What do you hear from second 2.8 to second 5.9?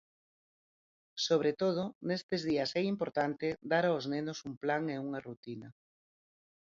é importante dar aos nenos un plan e unha rutina.